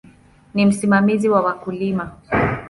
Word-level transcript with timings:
Ni 0.53 0.65
msimamizi 0.65 1.29
wa 1.29 1.41
wakulima. 1.41 2.11